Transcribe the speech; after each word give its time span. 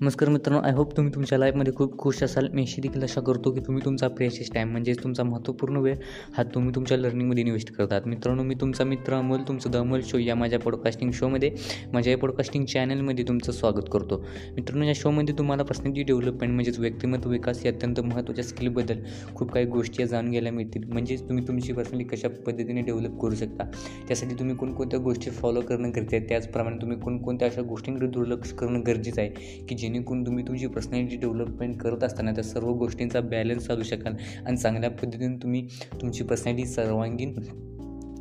नमस्कार 0.00 0.28
मित्रांनो 0.28 0.62
I 0.66 0.72
hope 0.72 0.96
तुम्ही 0.96 1.14
तुमच्या 1.14 1.38
लाईफमध्ये 1.38 1.72
खूप 1.74 1.96
खुश 1.98 2.22
असाल. 2.22 2.48
मी 2.52 2.62
अशी 2.62 2.80
देखील 2.80 3.02
आशा 3.02 3.20
करतो 3.20 3.50
की 3.50 3.60
तुम्ही 3.60 3.84
तुमचा 3.84 4.08
प्रेशियस 4.08 4.50
टाईम 4.54 4.70
म्हणजेच 4.70 5.02
तुमचा 5.02 5.22
महत्त्वपूर्ण 5.22 5.76
वेळ 5.76 5.94
हा 6.36 6.42
तुम्ही 6.42 6.74
तुमच्या 6.74 6.98
लर्निंगमध्ये 6.98 7.40
इन्व्हेस्ट 7.40 7.72
करतात. 7.72 8.06
मित्रांनो 8.06 8.42
मी 8.42 8.54
तुमचा 8.54 8.84
मित्र 8.84 9.14
अमोल 9.14 9.40
तुमचं 9.48 9.70
द 9.70 9.76
अमोल 9.76 10.00
शो 10.04 10.18
या 10.18 10.34
माझ्या 10.34 10.58
पॉडकास्टिंग 10.58 11.10
शोमध्ये 11.10 11.50
माझ्या 11.92 12.10
या 12.10 12.18
पॉडकास्टिंग 12.18 12.64
चॅनलमध्ये 12.64 13.24
तुमचं 13.28 13.52
स्वागत 13.52 13.88
करतो. 13.92 14.22
मित्रांनो 14.56 14.86
या 14.86 14.92
शोमध्ये 14.94 15.34
तुम्हाला 15.38 15.62
पर्सनॅलिटी 15.62 16.02
डेव्हलपमेंट 16.02 16.52
म्हणजेच 16.52 16.78
व्यक्तिमत्व 16.78 17.30
विकास 17.30 17.66
या 17.66 17.72
अत्यंत 17.72 18.00
महत्त्वाच्या 18.00 18.44
स्किलबद्दल 18.44 19.02
खूप 19.34 19.52
काही 19.52 19.66
गोष्टी 19.66 20.06
जाणून 20.06 20.30
घ्यायला 20.30 20.50
मिळतील. 20.50 20.84
म्हणजेच 20.84 21.28
तुम्ही 21.28 21.48
तुमची 21.48 21.72
पर्सनॅलिटी 21.72 22.16
कशा 22.16 22.28
पद्धतीने 22.28 22.80
डेव्हलप 22.80 23.20
करू 23.20 23.34
शकता? 23.34 23.70
त्यासाठी 24.08 24.34
तुम्ही 24.34 24.56
कोणकोणत्या 24.56 25.00
गोष्टी 25.00 25.30
फॉलो 25.30 25.60
करणं 25.60 25.90
गरजेचं 25.90 26.16
आहे? 26.16 26.28
त्याचप्रमाणे 26.28 26.76
तुम्ही 26.76 26.98
कोणकोणत्या 26.98 27.48
अशा 27.48 27.62
गोष्टींकडे 27.62 28.06
दुर्लक्ष 28.06 28.52
करणं 28.52 28.82
गरजेचं 28.86 29.20
आहे? 29.20 29.66
की 29.68 29.74
जे 29.74 29.87
जेणेकरून 29.88 30.26
तुम्ही 30.26 30.44
तुमची 30.48 30.66
पर्सनॅलिटी 30.66 31.16
डेव्हलपमेंट 31.16 31.76
करत 31.76 32.04
असताना 32.04 32.32
त्या 32.32 32.44
सर्व 32.44 32.72
गोष्टींचा 32.72 33.20
बॅलन्स 33.20 33.66
साधू 33.66 33.82
शकाल. 33.82 34.14
आणि 34.46 34.56
चांगल्या 34.56 34.90
पद्धतीने 34.90 35.42
तुम्ही 35.42 35.66
तुमची 36.00 36.24
पर्सनॅलिटी 36.24 36.68
सर्वांगीण 36.68 37.32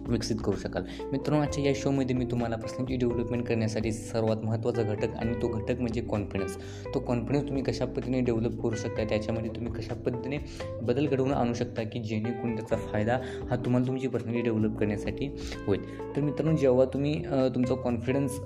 विकसित 0.09 0.35
करू 0.45 0.55
शकाल. 0.57 0.83
मित्रांनो 1.11 1.43
आजच्या 1.43 1.63
या 1.63 1.73
शोमध्ये 1.75 2.15
मी 2.15 2.25
तुम्हाला 2.25 2.55
पर्सनॅलिटी 2.55 2.95
डेव्हलपमेंट 2.97 3.45
करण्यासाठी 3.47 3.91
सर्वात 3.91 4.43
महत्त्वाचा 4.43 4.83
घटक 4.83 5.15
आणि 5.15 5.33
तो 5.41 5.47
घटक 5.49 5.79
म्हणजे 5.79 6.01
कॉन्फिडन्स 6.01 6.57
तो 6.93 6.99
कॉन्फिडन्स 6.99 7.47
तुम्ही 7.47 7.63
कशा 7.63 7.85
पद्धतीने 7.85 8.19
डेव्हलप 8.21 8.61
करू 8.61 8.75
शकता 8.75 9.03
त्याच्यामध्ये 9.03 9.49
तुम्ही 9.55 9.73
कशा 9.73 9.95
पद्धतीने 9.95 10.37
बदल 10.81 11.07
घडवून 11.07 11.31
आणू 11.31 11.53
शकता 11.53 11.83
की 11.83 11.99
जेणेकरून 11.99 12.55
त्याचा 12.55 12.75
फायदा 12.87 13.19
हा 13.49 13.55
तुम्हाला 13.55 13.87
तुमची 13.87 14.07
पर्सनॅलिटी 14.07 14.43
डेव्हलप 14.43 14.77
करण्यासाठी 14.79 15.27
होईल. 15.67 15.83
तर 16.15 16.21
मित्रांनो 16.21 16.55
जेव्हा 16.57 16.85
तुम्ही 16.85 17.13
तुमचा 17.55 17.75
कॉन्फिडन्स 17.75 18.39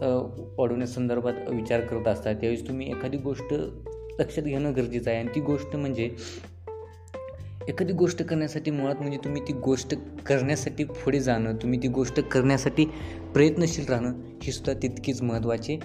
वाढवण्यासंदर्भात 0.57 1.49
विचार 1.49 1.81
करत 1.81 2.07
असता 2.07 2.33
त्यावेळेस 2.33 2.67
तुम्ही 2.67 2.89
एखादी 2.91 3.17
गोष्ट 3.17 3.53
लक्षात 4.19 4.43
घेणं 4.43 4.75
गरजेचं 4.75 5.09
आहे. 5.09 5.19
आणि 5.19 5.29
ती 5.35 5.41
गोष्ट 5.41 5.75
म्हणजे 5.75 6.09
एखादी 7.67 7.93
गोष्ट 7.93 8.23
करण्यासाठी 8.23 8.71
मुळात 8.71 8.95
म्हणजे 8.95 9.17
तुम्ही 9.17 9.41
ती 9.47 9.53
गोष्ट 9.53 9.95
करण्यासाठी 10.25 10.83
पुढे 10.83 11.19
जाणं 11.19 11.55
तुम्ही 11.55 11.79
ती 11.83 11.87
गोष्ट 11.87 12.19
करण्यासाठी 12.19 12.85
प्रयत्नशील 13.33 13.85
राहणं 13.89 14.13
ही 14.43 14.51
सुद्धा 14.51 14.73
तितकीच 14.73 15.21
महत्त्वाची 15.21 15.77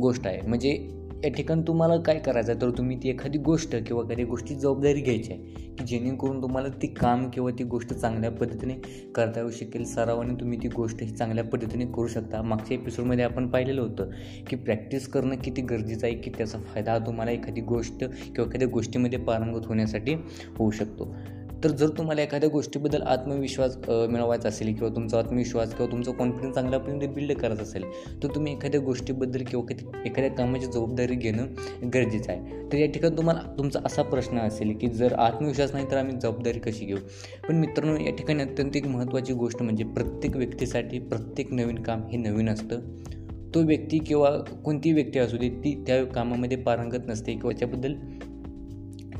गोष्ट 0.00 0.26
आहे. 0.26 0.40
म्हणजे 0.40 0.88
या 1.26 1.32
ठिकाणी 1.32 1.62
तुम्हाला 1.68 1.96
काय 1.96 2.18
करायचं 2.18 2.52
आहे? 2.52 2.60
तर 2.60 2.70
तुम्ही 2.70 2.96
ती 3.02 3.08
एखादी 3.08 3.38
गोष्ट 3.38 3.74
किंवा 3.76 4.02
एखादी 4.04 4.24
गोष्टी 4.24 4.54
जबाबदारी 4.54 5.00
घ्यायची 5.00 5.32
आहे 5.32 5.64
की 5.78 5.84
जेणेकरून 5.84 6.42
तुम्हाला 6.42 6.68
ती 6.82 6.86
काम 6.86 7.28
किंवा 7.30 7.50
ती 7.58 7.64
गोष्ट 7.64 7.92
चांगल्या 7.94 8.30
पद्धतीने 8.30 8.74
करता 9.14 9.40
येऊ 9.40 9.50
शकेल. 9.50 9.84
सरावाने 9.84 10.34
तुम्ही 10.40 10.58
ती 10.62 10.68
गोष्ट 10.68 11.02
ही 11.02 11.10
चांगल्या 11.10 11.44
पद्धतीने 11.44 11.86
करू 11.86 12.06
शकता. 12.06 12.42
मागच्या 12.42 12.76
एपिसोडमध्ये 12.76 13.24
आपण 13.24 13.48
पाहिलेलं 13.48 13.80
होतं 13.80 14.10
की 14.46 14.56
प्रॅक्टिस 14.56 15.08
करणं 15.08 15.36
किती 15.36 15.62
गरजेचं 15.62 16.06
आहे 16.06 16.16
की 16.16 16.30
त्याचा 16.30 16.58
फायदा 16.58 16.92
हा 16.92 16.98
तुम्हाला 16.98 17.30
एखादी 17.30 17.60
गोष्ट 17.60 18.04
किंवा 18.04 18.44
एखाद्या 18.44 18.68
गोष्टीमध्ये 18.68 19.18
पारंगत 19.18 19.66
होण्यासाठी 19.66 20.14
होऊ 20.58 20.70
शकतो. 20.70 21.14
तर 21.64 21.70
जर 21.70 21.88
तुम्हाला 21.88 22.22
एखाद्या 22.22 22.48
गोष्टीबद्दल 22.48 23.02
आत्मविश्वास 23.02 23.76
मिळवायचा 23.88 24.48
असेल 24.48 24.74
किंवा 24.74 24.88
तुमचा 24.96 25.18
आत्मविश्वास 25.18 25.74
किंवा 25.74 25.92
तुमचा 25.92 26.12
कॉन्फिडन्स 26.12 26.54
चांगल्या 26.54 26.80
पद्धतीने 26.80 27.06
बिल्ड 27.06 27.32
करायचा 27.32 27.62
असेल 27.62 27.84
तर 28.22 28.34
तुम्ही 28.34 28.52
एखाद्या 28.52 28.80
गोष्टीबद्दल 28.80 29.44
किंवा 29.44 29.72
एखाद्या 30.06 30.30
कामाची 30.30 30.66
जबाबदारी 30.66 31.14
घेणं 31.14 31.46
गरजेचं 31.94 32.32
आहे. 32.32 32.70
तर 32.72 32.76
या 32.76 32.86
ठिकाणी 32.86 33.16
तुम्हाला 33.16 33.40
तुमचा 33.58 33.80
असा 33.84 34.02
प्रश्न 34.02 34.38
असेल 34.38 34.76
की 34.76 34.88
जर 34.88 35.12
आत्मविश्वास 35.12 35.72
नाही 35.72 35.90
तर 35.90 35.96
आम्ही 35.96 36.16
जबाबदारी 36.22 36.58
कशी 36.58 36.84
घेऊ? 36.84 36.96
पण 37.48 37.56
मित्रांनो 37.56 37.98
या 38.00 38.14
ठिकाणी 38.16 38.42
अत्यंत 38.42 38.76
एक 38.76 38.86
महत्त्वाची 38.86 39.32
गोष्ट 39.32 39.62
म्हणजे 39.62 39.84
प्रत्येक 39.84 40.36
व्यक्तीसाठी 40.36 40.98
प्रत्येक 40.98 41.52
नवीन 41.52 41.82
काम 41.82 42.06
हे 42.06 42.16
नवीन 42.18 42.48
असतं. 42.48 42.80
तो 43.54 43.60
व्यक्ती 43.60 43.98
किंवा 43.98 44.30
कोणतीही 44.64 44.94
व्यक्ती 44.94 45.18
असू 45.18 45.36
दे 45.36 45.48
ती 45.48 45.84
त्या 45.86 46.04
कामामध्ये 46.04 46.56
पारंगत 46.58 47.06
नसते 47.08 47.32
किंवा 47.32 47.52
त्याबद्दल 47.58 47.94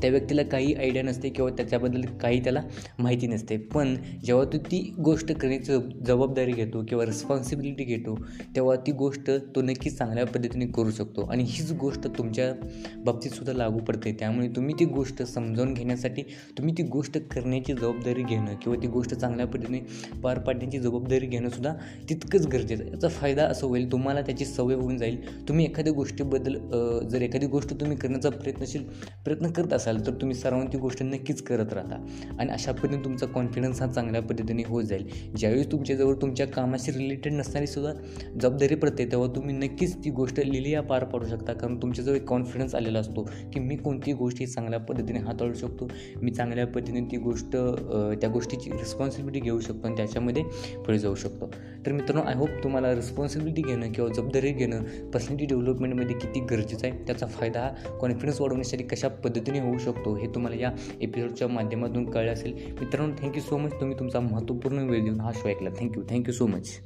त्या 0.01 0.09
व्यक्तीला 0.09 0.43
काही 0.43 0.73
आयडिया 0.73 1.03
नसते 1.03 1.29
किंवा 1.29 1.51
त्याच्याबद्दल 1.51 2.01
काही 2.21 2.43
त्याला 2.43 2.61
माहिती 2.99 3.27
नसते. 3.27 3.57
पण 3.57 3.95
जेव्हा 4.25 4.45
तू 4.45 4.57
ती 4.61 4.79
गोष्ट 5.03 5.31
करण्याची 5.31 5.77
जबाबदारी 6.07 6.51
घेतो 6.51 6.83
किंवा 6.89 7.05
रिस्पॉन्सिबिलिटी 7.05 7.83
घेतो 7.83 8.15
तेव्हा 8.55 8.75
ती 8.87 8.91
गोष्ट 8.91 9.31
तो 9.55 9.61
नक्कीच 9.61 9.97
चांगल्या 9.97 10.25
पद्धतीने 10.25 10.65
करू 10.67 10.91
शकतो. 10.91 11.21
आणि 11.21 11.43
हीच 11.43 11.71
गोष्ट 11.79 12.07
तुमच्या 12.17 12.51
बाबतीतसुद्धा 13.05 13.53
लागू 13.53 13.79
पडते. 13.79 14.11
त्यामुळे 14.19 14.47
तुम्ही 14.55 14.75
ती 14.79 14.85
गोष्ट 14.85 15.21
समजावून 15.23 15.73
घेण्यासाठी 15.73 16.21
तुम्ही 16.57 16.73
ती 16.77 16.83
गोष्ट 16.83 17.17
करण्याची 17.33 17.73
जबाबदारी 17.73 18.23
घेणं 18.23 18.55
किंवा 18.61 18.81
ती 18.81 18.87
गोष्ट 18.87 19.13
चांगल्या 19.13 19.47
पद्धतीने 19.47 19.79
पार 20.23 20.39
पाडण्याची 20.39 20.79
जबाबदारी 20.79 21.25
घेणंसुद्धा 21.27 21.73
तितकंच 22.09 22.45
गरजेचं 22.47 22.83
आहे. 22.83 22.91
याचा 22.91 23.07
फायदा 23.09 23.45
असं 23.45 23.67
होईल 23.67 23.91
तुम्हाला 23.91 24.21
त्याची 24.21 24.45
सवय 24.45 24.75
होऊन 24.75 24.97
जाईल. 24.97 25.17
तुम्ही 25.47 25.65
एखाद्या 25.65 25.93
गोष्टीबद्दल 25.93 26.57
जर 27.09 27.21
एखादी 27.21 27.47
गोष्ट 27.47 27.73
तुम्ही 27.73 27.97
करण्याचा 27.97 28.29
प्रयत्नशील 28.29 28.83
प्रयत्न 29.25 29.51
करत 29.51 29.73
असाल 29.73 29.86
असाल 29.87 30.05
तर 30.07 30.13
तुम्ही 30.21 30.35
सर्वांनी 30.35 30.71
ती 30.73 30.77
गोष्ट 30.77 31.01
नक्कीच 31.03 31.41
करत 31.43 31.73
राहता. 31.73 31.95
आणि 32.39 32.51
अशा 32.51 32.71
पद्धतीने 32.71 33.03
तुमचा 33.03 33.25
कॉन्फिडन्स 33.25 33.81
हा 33.81 33.87
चांगल्या 33.87 34.21
पद्धतीने 34.21 34.63
होत 34.67 34.83
जाईल. 34.83 35.05
ज्यावेळी 35.37 35.63
तुमच्याजवळ 35.71 36.15
तुमच्या 36.21 36.47
कामाशी 36.47 36.91
रिलेटेड 36.91 37.33
नसणारी 37.33 37.67
सुद्धा 37.67 37.91
जबाबदारी 38.41 38.75
पडते 38.75 39.05
तेव्हा 39.11 39.27
तुम्ही 39.35 39.55
नक्कीच 39.57 39.95
ती 40.03 40.09
गोष्ट 40.11 40.39
लिलिया 40.39 40.81
पार 40.81 41.03
पाडू 41.03 41.25
शकता. 41.27 41.53
कारण 41.53 41.77
तुमच्याजवळ 41.81 42.15
एक 42.15 42.25
कॉन्फिडन्स 42.29 42.75
आलेला 42.75 42.99
असतो 42.99 43.23
की 43.53 43.59
मी 43.59 43.75
कोणती 43.77 44.13
गोष्टी 44.13 44.45
चांगल्या 44.47 44.79
पद्धतीने 44.79 45.19
हाताळू 45.19 45.53
शकतो. 45.53 45.87
मी 46.21 46.31
चांगल्या 46.31 46.67
पद्धतीने 46.67 47.01
ती 47.11 47.17
गोष्ट 47.17 47.55
त्या 48.21 48.29
गोष्टीची 48.29 48.71
रिस्पॉन्सिबिलिटी 48.71 49.39
घेऊ 49.39 49.59
शकतो 49.59 49.87
आणि 49.87 49.95
त्याच्यामध्ये 49.97 50.43
पुढे 50.75 50.97
जाऊ 50.99 51.15
शकतो. 51.15 51.49
तर 51.85 51.91
मित्रांनो 51.91 52.27
आय 52.29 52.35
होप 52.35 52.49
तुम्हाला 52.63 52.93
रिस्पॉन्सिबिलिटी 52.95 53.61
घेणं 53.61 53.91
किंवा 53.91 54.09
जबाबदारी 54.13 54.51
घेणं 54.51 54.83
पर्सनॅलिटी 55.11 55.45
डेव्हलपमेंटमध्ये 55.45 56.15
किती 56.15 56.39
गरजेचं 56.49 56.87
आहे 56.87 57.05
त्याचा 57.07 57.25
फायदा 57.27 57.59
हा 57.59 57.97
कॉन्फिडन्स 57.99 58.41
वाढवण्यासाठी 58.41 58.83
कशा 58.83 59.07
पद्धतीने 59.23 59.59
होऊ 59.77 59.93
शकतो. 59.93 60.15
हे 60.15 60.27
तुम्हाला 60.27 60.57
या 60.57 60.71
एपिसोडच्या 61.01 61.47
माध्यमातून 61.47 62.09
कळलं 62.11 62.33
असेल. 62.33 62.53
मित्रांनो 62.79 63.15
थँक्यू 63.21 63.41
सो 63.41 63.57
मच 63.57 63.73
तुम्ही 63.73 63.99
तुमचा 63.99 64.19
महत्त्वपूर्ण 64.19 64.89
वेळ 64.89 65.03
देऊन 65.03 65.19
हा 65.19 65.31
शो 65.31 65.49
ऐकला. 65.49 65.69
Thank you 65.69 66.03
thank you 66.09 66.33
so 66.33 66.47
much 66.47 66.79